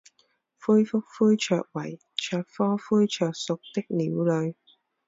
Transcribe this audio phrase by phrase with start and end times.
[0.59, 4.55] 灰腹灰雀为雀科灰雀属的鸟类。